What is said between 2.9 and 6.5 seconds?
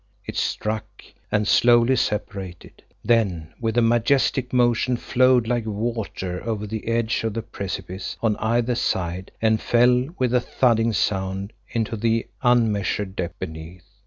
then with a majestic motion flowed like water